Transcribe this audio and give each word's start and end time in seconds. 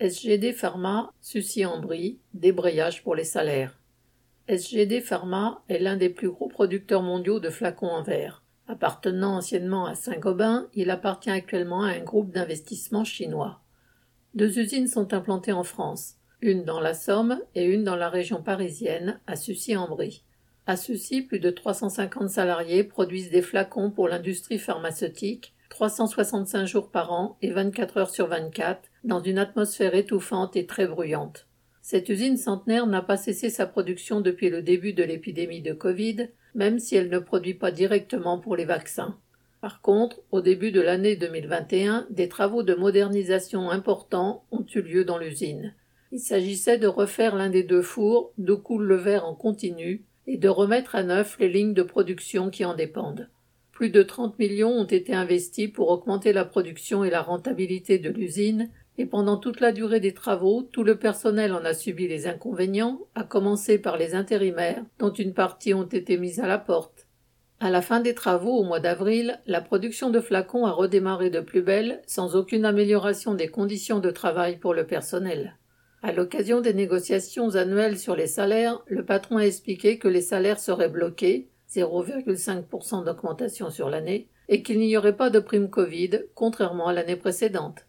SGD 0.00 0.54
Pharma, 0.54 1.12
Sucy-en-Brie, 1.20 2.20
débrayage 2.32 3.02
pour 3.02 3.14
les 3.14 3.24
salaires. 3.24 3.78
SGD 4.48 5.02
Pharma 5.02 5.62
est 5.68 5.78
l'un 5.78 5.98
des 5.98 6.08
plus 6.08 6.30
gros 6.30 6.48
producteurs 6.48 7.02
mondiaux 7.02 7.38
de 7.38 7.50
flacons 7.50 7.90
en 7.90 8.02
verre. 8.02 8.42
Appartenant 8.66 9.36
anciennement 9.36 9.84
à 9.84 9.94
Saint-Gobain, 9.94 10.68
il 10.72 10.88
appartient 10.88 11.28
actuellement 11.28 11.84
à 11.84 11.90
un 11.90 12.00
groupe 12.00 12.32
d'investissement 12.32 13.04
chinois. 13.04 13.60
Deux 14.32 14.58
usines 14.58 14.88
sont 14.88 15.12
implantées 15.12 15.52
en 15.52 15.64
France, 15.64 16.14
une 16.40 16.64
dans 16.64 16.80
la 16.80 16.94
Somme 16.94 17.38
et 17.54 17.66
une 17.66 17.84
dans 17.84 17.96
la 17.96 18.08
région 18.08 18.42
parisienne, 18.42 19.20
à 19.26 19.36
Sucy-en-Brie. 19.36 20.24
À 20.66 20.78
Sucy, 20.78 21.20
plus 21.20 21.40
de 21.40 21.50
350 21.50 22.30
salariés 22.30 22.84
produisent 22.84 23.30
des 23.30 23.42
flacons 23.42 23.90
pour 23.90 24.08
l'industrie 24.08 24.58
pharmaceutique, 24.58 25.52
365 25.70 26.66
jours 26.66 26.90
par 26.90 27.12
an 27.12 27.38
et 27.40 27.50
24 27.50 27.96
heures 27.96 28.10
sur 28.10 28.26
24, 28.26 28.90
dans 29.04 29.22
une 29.22 29.38
atmosphère 29.38 29.94
étouffante 29.94 30.56
et 30.56 30.66
très 30.66 30.86
bruyante. 30.86 31.46
Cette 31.80 32.08
usine 32.08 32.36
centenaire 32.36 32.86
n'a 32.86 33.00
pas 33.00 33.16
cessé 33.16 33.48
sa 33.48 33.66
production 33.66 34.20
depuis 34.20 34.50
le 34.50 34.62
début 34.62 34.92
de 34.92 35.02
l'épidémie 35.02 35.62
de 35.62 35.72
Covid, 35.72 36.28
même 36.54 36.78
si 36.78 36.96
elle 36.96 37.08
ne 37.08 37.18
produit 37.18 37.54
pas 37.54 37.70
directement 37.70 38.38
pour 38.38 38.56
les 38.56 38.64
vaccins. 38.66 39.16
Par 39.60 39.80
contre, 39.80 40.20
au 40.30 40.40
début 40.40 40.72
de 40.72 40.80
l'année 40.80 41.16
2021, 41.16 42.06
des 42.10 42.28
travaux 42.28 42.62
de 42.62 42.74
modernisation 42.74 43.70
importants 43.70 44.44
ont 44.50 44.66
eu 44.74 44.82
lieu 44.82 45.04
dans 45.04 45.18
l'usine. 45.18 45.74
Il 46.12 46.20
s'agissait 46.20 46.78
de 46.78 46.88
refaire 46.88 47.36
l'un 47.36 47.50
des 47.50 47.62
deux 47.62 47.82
fours 47.82 48.32
d'où 48.38 48.58
coule 48.58 48.84
le 48.84 48.96
verre 48.96 49.24
en 49.24 49.34
continu 49.34 50.04
et 50.26 50.36
de 50.36 50.48
remettre 50.48 50.96
à 50.96 51.04
neuf 51.04 51.38
les 51.38 51.48
lignes 51.48 51.74
de 51.74 51.82
production 51.82 52.50
qui 52.50 52.64
en 52.64 52.74
dépendent. 52.74 53.28
Plus 53.80 53.88
de 53.88 54.02
30 54.02 54.38
millions 54.38 54.72
ont 54.72 54.84
été 54.84 55.14
investis 55.14 55.70
pour 55.70 55.88
augmenter 55.88 56.34
la 56.34 56.44
production 56.44 57.02
et 57.02 57.08
la 57.08 57.22
rentabilité 57.22 57.98
de 57.98 58.10
l'usine 58.10 58.68
et 58.98 59.06
pendant 59.06 59.38
toute 59.38 59.60
la 59.60 59.72
durée 59.72 60.00
des 60.00 60.12
travaux, 60.12 60.68
tout 60.70 60.84
le 60.84 60.98
personnel 60.98 61.54
en 61.54 61.64
a 61.64 61.72
subi 61.72 62.06
les 62.06 62.26
inconvénients, 62.26 63.00
à 63.14 63.24
commencer 63.24 63.78
par 63.78 63.96
les 63.96 64.14
intérimaires, 64.14 64.84
dont 64.98 65.14
une 65.14 65.32
partie 65.32 65.72
ont 65.72 65.84
été 65.84 66.18
mises 66.18 66.40
à 66.40 66.46
la 66.46 66.58
porte. 66.58 67.08
À 67.58 67.70
la 67.70 67.80
fin 67.80 68.00
des 68.00 68.14
travaux, 68.14 68.58
au 68.58 68.64
mois 68.64 68.80
d'avril, 68.80 69.40
la 69.46 69.62
production 69.62 70.10
de 70.10 70.20
flacons 70.20 70.66
a 70.66 70.72
redémarré 70.72 71.30
de 71.30 71.40
plus 71.40 71.62
belle, 71.62 72.02
sans 72.06 72.36
aucune 72.36 72.66
amélioration 72.66 73.32
des 73.32 73.48
conditions 73.48 74.00
de 74.00 74.10
travail 74.10 74.58
pour 74.58 74.74
le 74.74 74.86
personnel. 74.86 75.56
À 76.02 76.12
l'occasion 76.12 76.60
des 76.60 76.74
négociations 76.74 77.54
annuelles 77.54 77.98
sur 77.98 78.14
les 78.14 78.26
salaires, 78.26 78.82
le 78.88 79.06
patron 79.06 79.38
a 79.38 79.46
expliqué 79.46 79.98
que 79.98 80.08
les 80.08 80.20
salaires 80.20 80.60
seraient 80.60 80.90
bloqués, 80.90 81.48
0,5% 81.70 83.04
d'augmentation 83.04 83.70
sur 83.70 83.90
l'année, 83.90 84.28
et 84.48 84.62
qu'il 84.62 84.80
n'y 84.80 84.96
aurait 84.96 85.16
pas 85.16 85.30
de 85.30 85.38
prime 85.38 85.70
Covid, 85.70 86.22
contrairement 86.34 86.88
à 86.88 86.92
l'année 86.92 87.16
précédente. 87.16 87.86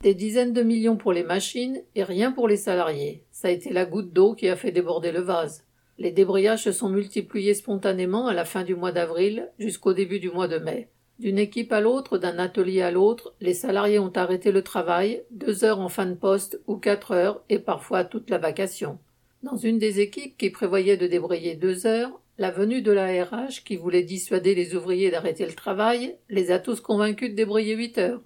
Des 0.00 0.14
dizaines 0.14 0.52
de 0.52 0.62
millions 0.62 0.96
pour 0.96 1.12
les 1.12 1.24
machines 1.24 1.82
et 1.94 2.04
rien 2.04 2.32
pour 2.32 2.48
les 2.48 2.56
salariés. 2.56 3.24
Ça 3.30 3.48
a 3.48 3.50
été 3.50 3.72
la 3.72 3.84
goutte 3.84 4.12
d'eau 4.12 4.34
qui 4.34 4.48
a 4.48 4.56
fait 4.56 4.70
déborder 4.70 5.12
le 5.12 5.20
vase. 5.20 5.64
Les 5.98 6.12
débrayages 6.12 6.62
se 6.62 6.72
sont 6.72 6.88
multipliés 6.88 7.54
spontanément 7.54 8.28
à 8.28 8.32
la 8.32 8.44
fin 8.44 8.62
du 8.62 8.76
mois 8.76 8.92
d'avril 8.92 9.50
jusqu'au 9.58 9.92
début 9.92 10.20
du 10.20 10.30
mois 10.30 10.46
de 10.46 10.58
mai. 10.58 10.88
D'une 11.18 11.38
équipe 11.38 11.72
à 11.72 11.80
l'autre, 11.80 12.16
d'un 12.16 12.38
atelier 12.38 12.80
à 12.80 12.92
l'autre, 12.92 13.34
les 13.40 13.54
salariés 13.54 13.98
ont 13.98 14.12
arrêté 14.14 14.52
le 14.52 14.62
travail, 14.62 15.24
deux 15.32 15.64
heures 15.64 15.80
en 15.80 15.88
fin 15.88 16.06
de 16.06 16.14
poste 16.14 16.60
ou 16.68 16.76
quatre 16.76 17.10
heures 17.10 17.42
et 17.48 17.58
parfois 17.58 18.04
toute 18.04 18.30
la 18.30 18.38
vacation. 18.38 19.00
Dans 19.44 19.56
une 19.56 19.78
des 19.78 20.00
équipes 20.00 20.36
qui 20.36 20.50
prévoyait 20.50 20.96
de 20.96 21.06
débrayer 21.06 21.54
deux 21.54 21.86
heures, 21.86 22.20
la 22.38 22.50
venue 22.50 22.82
de 22.82 22.90
la 22.90 23.24
RH 23.24 23.62
qui 23.64 23.76
voulait 23.76 24.02
dissuader 24.02 24.56
les 24.56 24.74
ouvriers 24.74 25.12
d'arrêter 25.12 25.46
le 25.46 25.52
travail 25.52 26.16
les 26.28 26.50
a 26.50 26.58
tous 26.58 26.80
convaincus 26.80 27.30
de 27.30 27.36
débrayer 27.36 27.76
huit 27.76 27.98
heures. 27.98 28.20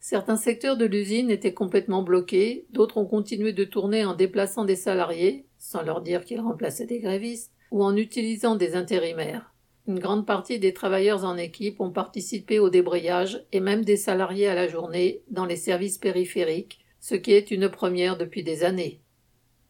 Certains 0.00 0.36
secteurs 0.36 0.76
de 0.76 0.84
l'usine 0.84 1.30
étaient 1.30 1.54
complètement 1.54 2.02
bloqués, 2.02 2.66
d'autres 2.68 2.98
ont 2.98 3.06
continué 3.06 3.54
de 3.54 3.64
tourner 3.64 4.04
en 4.04 4.12
déplaçant 4.12 4.66
des 4.66 4.76
salariés, 4.76 5.46
sans 5.56 5.82
leur 5.82 6.02
dire 6.02 6.26
qu'ils 6.26 6.42
remplaçaient 6.42 6.84
des 6.84 7.00
grévistes, 7.00 7.50
ou 7.70 7.82
en 7.82 7.96
utilisant 7.96 8.54
des 8.54 8.76
intérimaires. 8.76 9.54
Une 9.88 9.98
grande 9.98 10.26
partie 10.26 10.58
des 10.58 10.74
travailleurs 10.74 11.24
en 11.24 11.38
équipe 11.38 11.80
ont 11.80 11.90
participé 11.90 12.58
au 12.58 12.68
débrayage 12.68 13.46
et 13.52 13.60
même 13.60 13.82
des 13.82 13.96
salariés 13.96 14.48
à 14.48 14.54
la 14.54 14.68
journée 14.68 15.22
dans 15.30 15.46
les 15.46 15.56
services 15.56 15.96
périphériques, 15.96 16.84
ce 17.00 17.14
qui 17.14 17.32
est 17.32 17.50
une 17.50 17.70
première 17.70 18.18
depuis 18.18 18.42
des 18.42 18.62
années. 18.62 19.00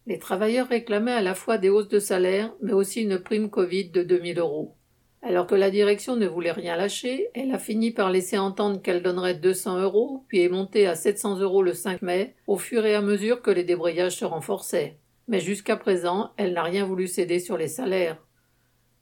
Les 0.06 0.18
travailleurs 0.18 0.68
réclamaient 0.68 1.12
à 1.12 1.22
la 1.22 1.34
fois 1.34 1.56
des 1.56 1.70
hausses 1.70 1.88
de 1.88 1.98
salaire, 1.98 2.52
mais 2.60 2.72
aussi 2.72 3.02
une 3.02 3.18
prime 3.18 3.48
Covid 3.48 3.88
de 3.88 4.02
2000 4.02 4.38
euros. 4.38 4.76
Alors 5.22 5.46
que 5.46 5.54
la 5.54 5.70
direction 5.70 6.16
ne 6.16 6.26
voulait 6.26 6.52
rien 6.52 6.76
lâcher, 6.76 7.30
elle 7.32 7.52
a 7.52 7.58
fini 7.58 7.90
par 7.90 8.10
laisser 8.10 8.36
entendre 8.36 8.82
qu'elle 8.82 9.02
donnerait 9.02 9.34
200 9.34 9.80
euros, 9.80 10.24
puis 10.28 10.42
est 10.42 10.50
montée 10.50 10.86
à 10.86 10.94
700 10.94 11.38
euros 11.38 11.62
le 11.62 11.72
5 11.72 12.02
mai, 12.02 12.34
au 12.46 12.58
fur 12.58 12.84
et 12.84 12.94
à 12.94 13.00
mesure 13.00 13.40
que 13.40 13.50
les 13.50 13.64
débrayages 13.64 14.16
se 14.16 14.26
renforçaient. 14.26 14.98
Mais 15.26 15.40
jusqu'à 15.40 15.78
présent, 15.78 16.32
elle 16.36 16.52
n'a 16.52 16.62
rien 16.62 16.84
voulu 16.84 17.08
céder 17.08 17.38
sur 17.40 17.56
les 17.56 17.68
salaires. 17.68 18.18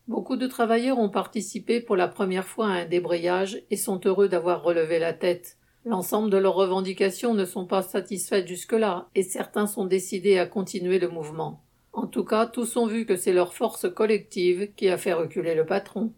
Beaucoup 0.06 0.36
de 0.36 0.46
travailleurs 0.46 1.00
ont 1.00 1.08
participé 1.08 1.80
pour 1.80 1.96
la 1.96 2.06
première 2.06 2.46
fois 2.46 2.66
à 2.68 2.82
un 2.82 2.84
débrayage 2.84 3.60
et 3.70 3.76
sont 3.76 4.00
heureux 4.04 4.28
d'avoir 4.28 4.62
relevé 4.62 5.00
la 5.00 5.12
tête. 5.12 5.56
L'ensemble 5.84 6.30
de 6.30 6.36
leurs 6.36 6.54
revendications 6.54 7.34
ne 7.34 7.44
sont 7.44 7.66
pas 7.66 7.82
satisfaites 7.82 8.46
jusque-là, 8.46 9.08
et 9.16 9.24
certains 9.24 9.66
sont 9.66 9.84
décidés 9.84 10.38
à 10.38 10.46
continuer 10.46 11.00
le 11.00 11.08
mouvement. 11.08 11.60
En 11.92 12.06
tout 12.06 12.24
cas, 12.24 12.46
tous 12.46 12.76
ont 12.76 12.86
vu 12.86 13.04
que 13.04 13.16
c'est 13.16 13.32
leur 13.32 13.52
force 13.52 13.92
collective 13.92 14.72
qui 14.76 14.88
a 14.88 14.96
fait 14.96 15.12
reculer 15.12 15.54
le 15.54 15.66
patron. 15.66 16.12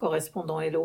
Correspondant 0.00 0.60
Hello. 0.60 0.82